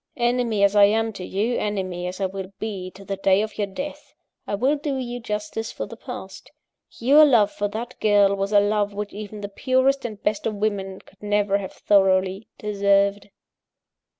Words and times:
Enemy 0.17 0.63
as 0.63 0.75
I 0.75 0.85
am 0.85 1.13
to 1.13 1.23
you, 1.23 1.59
enemy 1.59 2.07
as 2.07 2.19
I 2.19 2.25
will 2.25 2.51
be 2.57 2.89
to 2.95 3.05
the 3.05 3.17
day 3.17 3.43
of 3.43 3.59
your 3.59 3.67
death, 3.67 4.15
I 4.47 4.55
will 4.55 4.75
do 4.75 4.97
you 4.97 5.19
justice 5.19 5.71
for 5.71 5.85
the 5.85 5.95
past: 5.95 6.51
Your 6.97 7.23
love 7.23 7.51
for 7.51 7.67
that 7.67 7.99
girl 7.99 8.35
was 8.35 8.51
a 8.51 8.59
love 8.59 8.95
which 8.95 9.13
even 9.13 9.41
the 9.41 9.47
purest 9.47 10.03
and 10.03 10.19
best 10.23 10.47
of 10.47 10.55
women 10.55 11.01
could 11.01 11.21
never 11.21 11.59
have 11.59 11.73
thoroughly 11.73 12.47
deserved. 12.57 13.29